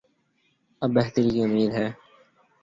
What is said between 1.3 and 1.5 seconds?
کی